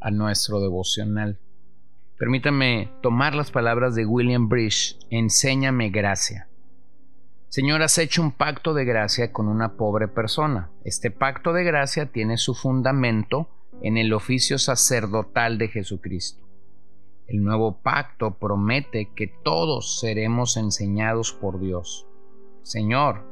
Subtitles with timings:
[0.00, 1.38] a nuestro devocional.
[2.18, 6.48] Permítame tomar las palabras de William Bridge, enséñame gracia.
[7.48, 10.70] Señor, has hecho un pacto de gracia con una pobre persona.
[10.84, 13.48] Este pacto de gracia tiene su fundamento
[13.82, 16.44] en el oficio sacerdotal de Jesucristo.
[17.26, 22.06] El nuevo pacto promete que todos seremos enseñados por Dios.
[22.62, 23.24] Señor,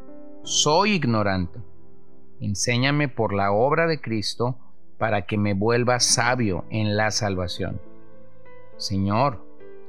[0.45, 1.61] soy ignorante.
[2.41, 4.59] Enséñame por la obra de Cristo
[4.99, 7.81] para que me vuelva sabio en la salvación.
[8.77, 9.45] Señor,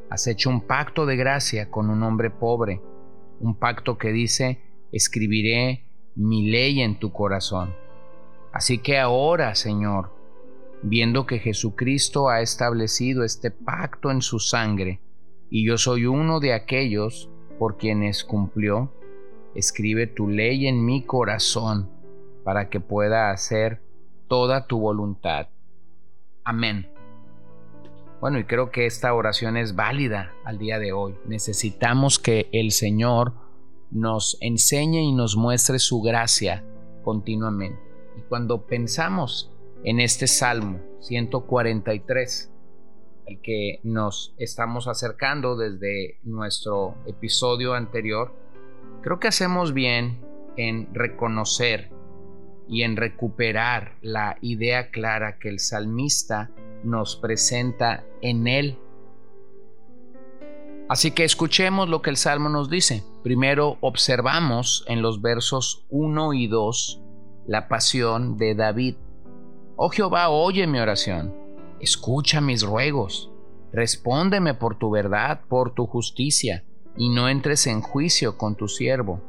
[0.10, 2.82] has hecho un pacto de gracia con un hombre pobre,
[3.40, 7.74] un pacto que dice, escribiré mi ley en tu corazón.
[8.52, 10.12] Así que ahora, Señor,
[10.82, 15.02] viendo que Jesucristo ha establecido este pacto en su sangre,
[15.50, 18.94] y yo soy uno de aquellos por quienes cumplió,
[19.56, 21.90] escribe tu ley en mi corazón
[22.44, 23.82] para que pueda hacer
[24.28, 25.48] toda tu voluntad.
[26.44, 26.90] Amén.
[28.20, 31.16] Bueno, y creo que esta oración es válida al día de hoy.
[31.26, 33.34] Necesitamos que el Señor
[33.92, 36.64] nos enseñe y nos muestre su gracia
[37.04, 37.80] continuamente.
[38.18, 39.52] Y cuando pensamos
[39.84, 42.52] en este Salmo 143,
[43.28, 48.34] al que nos estamos acercando desde nuestro episodio anterior,
[49.02, 51.92] creo que hacemos bien en reconocer
[52.70, 56.52] y en recuperar la idea clara que el salmista
[56.84, 58.78] nos presenta en él.
[60.90, 63.04] Así que escuchemos lo que el Salmo nos dice.
[63.24, 67.02] Primero observamos en los versos 1 y 2
[67.46, 68.96] la pasión de David.
[69.76, 71.36] Oh Jehová, oye mi oración,
[71.80, 73.32] escucha mis ruegos,
[73.72, 76.64] respóndeme por tu verdad, por tu justicia,
[76.96, 79.22] y no entres en juicio con tu siervo,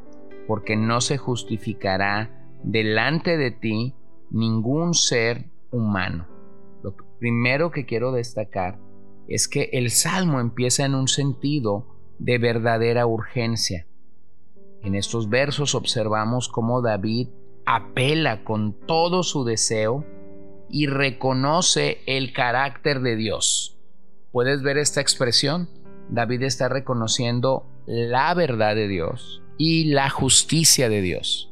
[0.47, 3.95] porque no se justificará delante de ti
[4.31, 6.27] ningún ser humano.
[6.83, 8.79] Lo primero que quiero destacar
[9.29, 11.87] es que el salmo empieza en un sentido
[12.19, 13.87] de verdadera urgencia.
[14.83, 17.29] En estos versos observamos cómo David
[17.67, 20.05] apela con todo su deseo
[20.71, 23.79] y reconoce el carácter de Dios.
[24.33, 25.69] ¿Puedes ver esta expresión?
[26.11, 31.48] David está reconociendo la verdad de Dios y la justicia de Dios.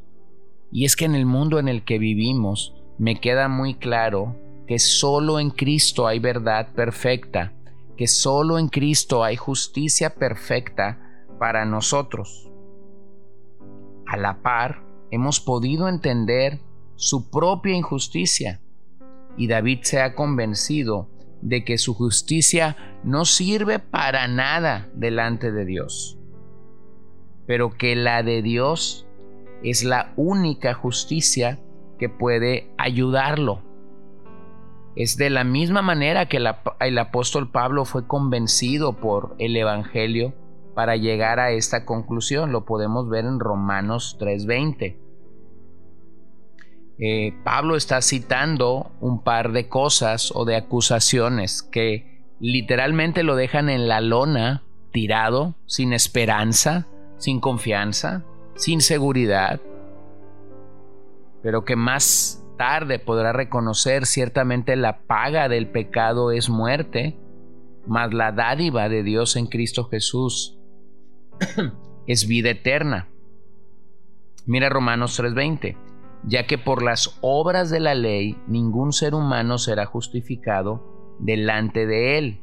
[0.70, 4.78] Y es que en el mundo en el que vivimos me queda muy claro que
[4.78, 7.52] solo en Cristo hay verdad perfecta,
[7.96, 12.50] que solo en Cristo hay justicia perfecta para nosotros.
[14.06, 16.60] A la par, hemos podido entender
[16.96, 18.60] su propia injusticia
[19.36, 21.10] y David se ha convencido
[21.42, 26.18] de que su justicia no sirve para nada delante de Dios,
[27.46, 29.05] pero que la de Dios
[29.62, 31.58] es la única justicia
[31.98, 33.62] que puede ayudarlo.
[34.94, 40.34] Es de la misma manera que el apóstol Pablo fue convencido por el Evangelio
[40.74, 42.52] para llegar a esta conclusión.
[42.52, 44.98] Lo podemos ver en Romanos 3:20.
[46.98, 53.68] Eh, Pablo está citando un par de cosas o de acusaciones que literalmente lo dejan
[53.68, 54.62] en la lona,
[54.92, 56.86] tirado, sin esperanza,
[57.18, 58.24] sin confianza,
[58.56, 59.60] sin seguridad,
[61.42, 67.18] pero que más tarde podrá reconocer ciertamente la paga del pecado es muerte,
[67.86, 70.58] mas la dádiva de Dios en Cristo Jesús
[72.06, 73.08] es vida eterna.
[74.46, 75.76] Mira Romanos 3:20,
[76.24, 82.18] ya que por las obras de la ley ningún ser humano será justificado delante de
[82.18, 82.40] él,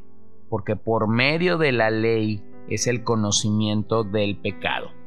[0.49, 5.02] porque por medio de la ley es el conocimiento del pecado.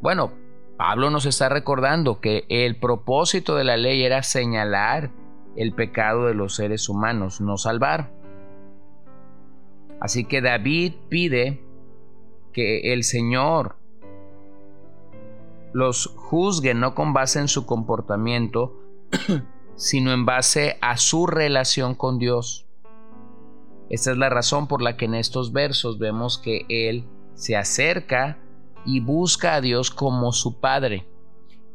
[0.00, 0.32] Bueno,
[0.76, 5.10] Pablo nos está recordando que el propósito de la ley era señalar
[5.56, 8.12] el pecado de los seres humanos, no salvar.
[10.00, 11.64] Así que David pide
[12.52, 13.76] que el Señor
[15.72, 18.78] los juzgue no con base en su comportamiento,
[19.76, 22.66] sino en base a su relación con Dios.
[23.88, 27.04] Esta es la razón por la que en estos versos vemos que Él
[27.34, 28.38] se acerca
[28.86, 31.06] y busca a Dios como su Padre.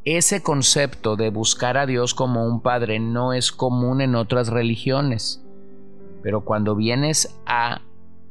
[0.03, 5.45] Ese concepto de buscar a Dios como un Padre no es común en otras religiones.
[6.23, 7.81] Pero cuando vienes a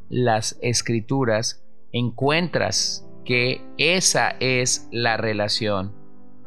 [0.08, 1.62] las escrituras,
[1.92, 5.94] encuentras que esa es la relación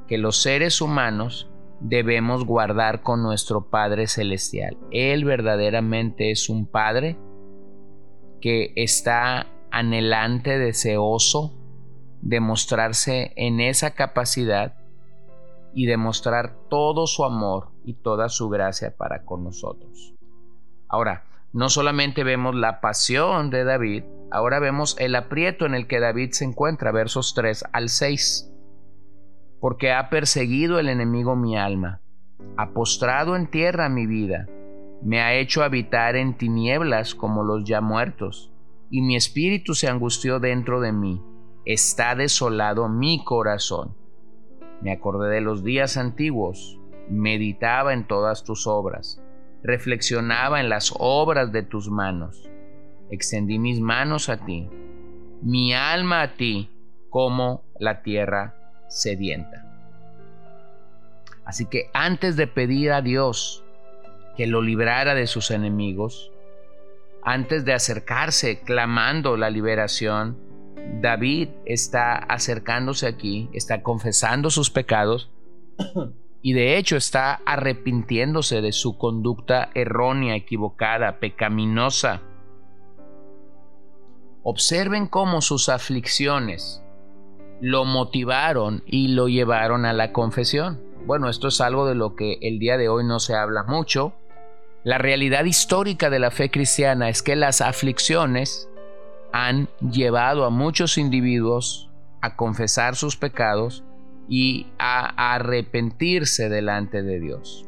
[0.07, 1.49] que los seres humanos
[1.79, 4.77] debemos guardar con nuestro Padre Celestial.
[4.91, 7.17] Él verdaderamente es un Padre
[8.41, 11.53] que está anhelante, deseoso
[12.23, 14.75] de mostrarse en esa capacidad
[15.73, 20.15] y demostrar todo su amor y toda su gracia para con nosotros.
[20.87, 25.99] Ahora, no solamente vemos la pasión de David, ahora vemos el aprieto en el que
[25.99, 28.49] David se encuentra, versos 3 al 6.
[29.59, 32.01] Porque ha perseguido el enemigo mi alma,
[32.57, 34.47] ha postrado en tierra mi vida,
[35.01, 38.53] me ha hecho habitar en tinieblas como los ya muertos,
[38.89, 41.21] y mi espíritu se angustió dentro de mí,
[41.65, 43.95] está desolado mi corazón.
[44.81, 46.79] Me acordé de los días antiguos,
[47.09, 49.21] meditaba en todas tus obras,
[49.63, 52.49] reflexionaba en las obras de tus manos.
[53.09, 54.69] Extendí mis manos a ti,
[55.41, 56.69] mi alma a ti,
[57.09, 58.55] como la tierra
[58.87, 59.63] sedienta.
[61.45, 63.63] Así que antes de pedir a Dios
[64.35, 66.31] que lo librara de sus enemigos,
[67.21, 70.37] antes de acercarse clamando la liberación,
[71.01, 75.31] David está acercándose aquí, está confesando sus pecados
[76.41, 82.21] y de hecho está arrepintiéndose de su conducta errónea, equivocada, pecaminosa.
[84.43, 86.83] Observen cómo sus aflicciones
[87.61, 90.81] lo motivaron y lo llevaron a la confesión.
[91.05, 94.13] Bueno, esto es algo de lo que el día de hoy no se habla mucho.
[94.83, 98.69] La realidad histórica de la fe cristiana es que las aflicciones
[99.33, 101.89] han llevado a muchos individuos
[102.21, 103.83] a confesar sus pecados
[104.29, 107.67] y a arrepentirse delante de Dios.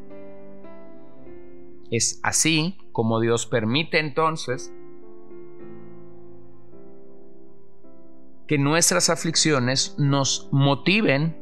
[1.90, 4.72] Es así como Dios permite entonces
[8.46, 11.36] que nuestras aflicciones nos motiven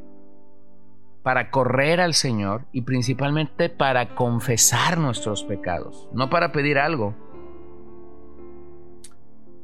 [1.22, 7.14] para correr al Señor y principalmente para confesar nuestros pecados, no para pedir algo,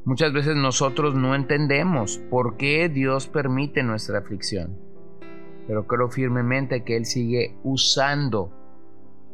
[0.03, 4.79] Muchas veces nosotros no entendemos por qué Dios permite nuestra aflicción,
[5.67, 8.51] pero creo firmemente que Él sigue usando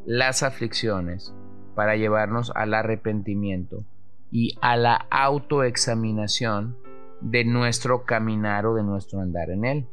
[0.06, 1.34] las aflicciones
[1.74, 3.86] para llevarnos al arrepentimiento
[4.30, 6.78] y a la autoexaminación
[7.22, 9.88] de nuestro caminar o de nuestro andar en Él.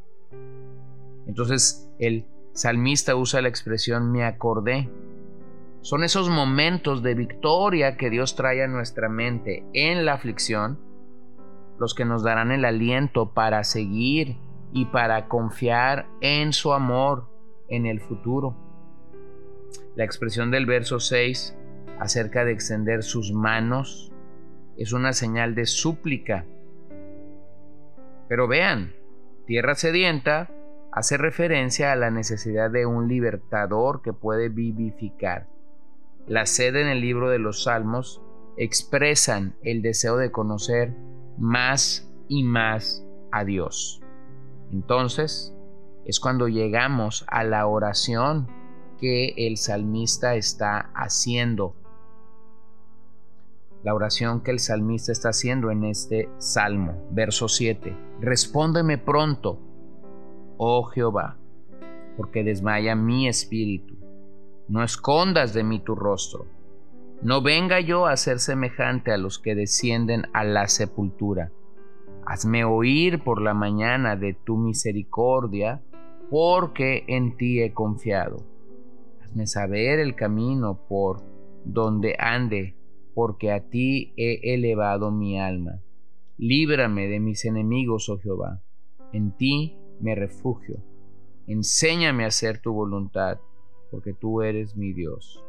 [1.25, 4.89] Entonces el salmista usa la expresión me acordé
[5.85, 10.79] son esos momentos de victoria que Dios trae a nuestra mente en la aflicción
[11.77, 14.39] los que nos darán el aliento para seguir
[14.73, 17.29] y para confiar en su amor
[17.69, 18.57] en el futuro.
[19.95, 21.55] La expresión del verso 6
[21.99, 24.11] acerca de extender sus manos
[24.77, 26.47] es una señal de súplica.
[28.27, 28.95] Pero vean,
[29.45, 30.49] tierra sedienta
[30.91, 35.53] hace referencia a la necesidad de un libertador que puede vivificar.
[36.27, 38.19] La sede en el libro de los Salmos
[38.57, 40.95] expresan el deseo de conocer
[41.37, 44.01] más y más a Dios.
[44.71, 45.55] Entonces,
[46.03, 48.47] es cuando llegamos a la oración
[48.99, 51.75] que el salmista está haciendo.
[53.83, 57.95] La oración que el salmista está haciendo en este salmo, verso 7.
[58.19, 59.59] Respóndeme pronto,
[60.57, 61.37] oh Jehová,
[62.17, 64.04] porque desmaya mi espíritu
[64.67, 66.47] no escondas de mí tu rostro.
[67.21, 71.51] No venga yo a ser semejante a los que descienden a la sepultura.
[72.25, 75.81] Hazme oír por la mañana de tu misericordia,
[76.29, 78.43] porque en ti he confiado.
[79.23, 81.23] Hazme saber el camino por
[81.63, 82.75] donde ande,
[83.13, 85.81] porque a ti he elevado mi alma.
[86.37, 88.61] Líbrame de mis enemigos, oh Jehová.
[89.13, 90.83] En ti me refugio.
[91.47, 93.39] Enséñame a hacer tu voluntad
[93.91, 95.43] porque tú eres mi Dios.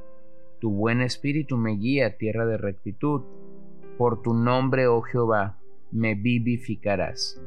[0.61, 3.23] Tu buen espíritu me guía tierra de rectitud.
[3.99, 5.59] Por tu nombre, oh Jehová,
[5.91, 7.41] me vivificarás.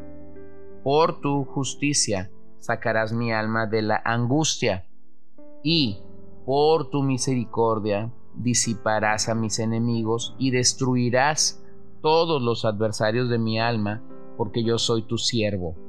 [0.84, 4.86] Por tu justicia sacarás mi alma de la angustia,
[5.64, 6.02] y
[6.46, 11.64] por tu misericordia disiparás a mis enemigos y destruirás
[12.02, 14.02] todos los adversarios de mi alma,
[14.38, 15.89] porque yo soy tu siervo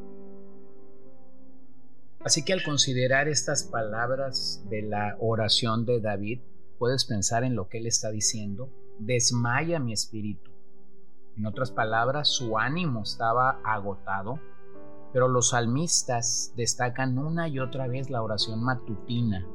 [2.23, 6.41] Así que al considerar estas palabras de la oración de David,
[6.79, 8.69] puedes pensar en lo que él está diciendo.
[8.99, 10.51] Desmaya mi espíritu.
[11.39, 14.39] En otras palabras, su ánimo estaba agotado,
[15.15, 19.47] pero los salmistas destacan una y otra vez la oración matutina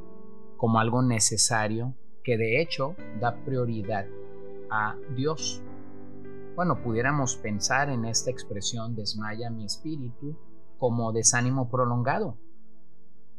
[0.57, 1.93] como algo necesario
[2.23, 4.07] que de hecho da prioridad
[4.71, 5.61] a Dios.
[6.55, 10.35] Bueno, pudiéramos pensar en esta expresión desmaya mi espíritu
[10.79, 12.37] como desánimo prolongado.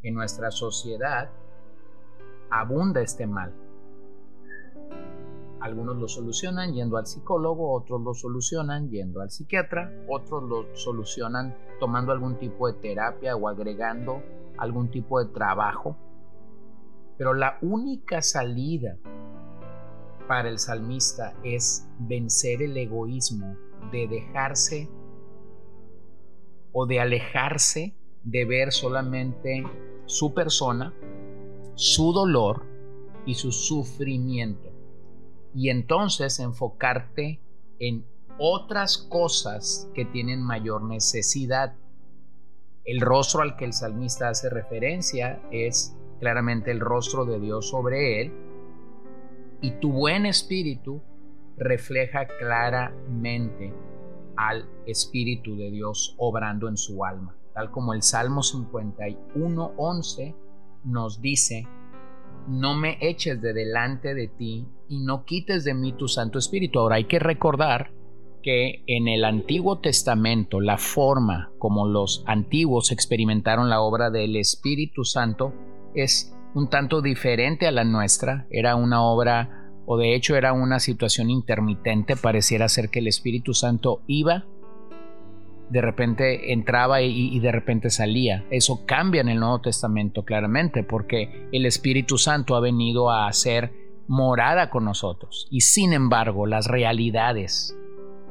[0.06, 1.32] En nuestra sociedad
[2.48, 3.52] abunda este mal.
[5.60, 11.56] Algunos lo solucionan yendo al psicólogo, otros lo solucionan yendo al psiquiatra, otros lo solucionan
[11.80, 14.22] tomando algún tipo de terapia o agregando
[14.58, 15.96] algún tipo de trabajo.
[17.18, 18.98] Pero la única salida
[20.28, 23.56] para el salmista es vencer el egoísmo,
[23.90, 24.88] de dejarse
[26.70, 27.96] o de alejarse
[28.26, 29.64] de ver solamente
[30.06, 30.94] su persona,
[31.74, 32.64] su dolor
[33.26, 34.70] y su sufrimiento.
[35.54, 37.40] Y entonces enfocarte
[37.78, 38.04] en
[38.38, 41.74] otras cosas que tienen mayor necesidad.
[42.84, 48.22] El rostro al que el salmista hace referencia es claramente el rostro de Dios sobre
[48.22, 48.32] él
[49.60, 51.02] y tu buen espíritu
[51.56, 53.72] refleja claramente
[54.36, 60.34] al Espíritu de Dios obrando en su alma, tal como el Salmo 51.11
[60.84, 61.66] nos dice,
[62.48, 66.78] no me eches de delante de ti y no quites de mí tu Santo Espíritu.
[66.78, 67.92] Ahora hay que recordar
[68.42, 75.04] que en el Antiguo Testamento la forma como los antiguos experimentaron la obra del Espíritu
[75.04, 75.54] Santo
[75.94, 78.46] es un tanto diferente a la nuestra.
[78.50, 82.16] Era una obra, o de hecho era una situación intermitente.
[82.16, 84.44] Pareciera ser que el Espíritu Santo iba,
[85.70, 88.44] de repente entraba y, de repente salía.
[88.50, 93.72] Eso cambia en el Nuevo Testamento claramente, porque el Espíritu Santo ha venido a hacer
[94.06, 95.48] morada con nosotros.
[95.50, 97.76] Y sin embargo, las realidades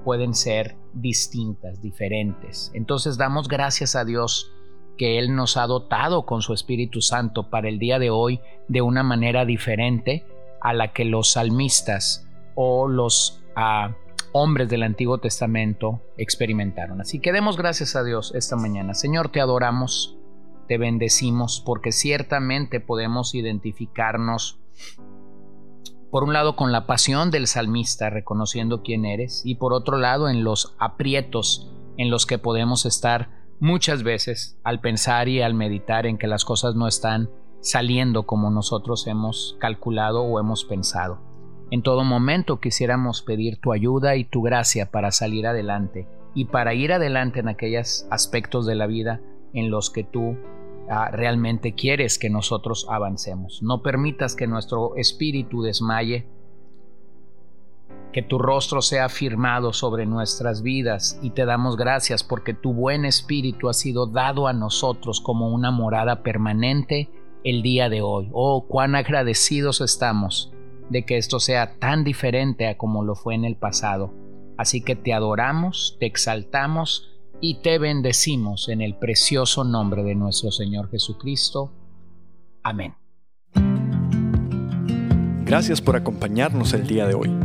[0.04, 2.72] pueden ser distintas, diferentes.
[2.74, 4.52] Entonces damos gracias a Dios
[4.98, 8.40] que Él nos ha dotado con su Espíritu Santo para el día de hoy
[8.70, 10.26] de una manera diferente
[10.62, 13.94] a la que los salmistas o los ah,
[14.38, 17.00] hombres del Antiguo Testamento experimentaron.
[17.00, 18.94] Así que demos gracias a Dios esta mañana.
[18.94, 20.18] Señor, te adoramos,
[20.68, 24.60] te bendecimos porque ciertamente podemos identificarnos
[26.12, 30.30] por un lado con la pasión del salmista reconociendo quién eres y por otro lado
[30.30, 36.06] en los aprietos en los que podemos estar Muchas veces, al pensar y al meditar
[36.06, 37.30] en que las cosas no están
[37.62, 41.20] saliendo como nosotros hemos calculado o hemos pensado,
[41.72, 46.74] en todo momento quisiéramos pedir tu ayuda y tu gracia para salir adelante y para
[46.74, 49.22] ir adelante en aquellos aspectos de la vida
[49.54, 50.38] en los que tú
[50.90, 53.64] ah, realmente quieres que nosotros avancemos.
[53.64, 56.28] No permitas que nuestro espíritu desmaye
[58.14, 63.06] que tu rostro sea firmado sobre nuestras vidas y te damos gracias porque tu buen
[63.06, 67.10] espíritu ha sido dado a nosotros como una morada permanente
[67.44, 68.30] el día de hoy.
[68.32, 70.55] Oh, cuán agradecidos estamos
[70.90, 74.14] de que esto sea tan diferente a como lo fue en el pasado.
[74.58, 77.10] Así que te adoramos, te exaltamos
[77.42, 81.72] y te bendecimos en el precioso nombre de nuestro Señor Jesucristo.
[82.64, 82.96] Amén.
[85.46, 87.45] Gracias por acompañarnos el día de hoy.